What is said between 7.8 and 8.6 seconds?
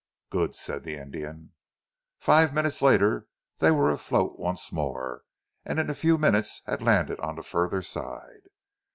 side.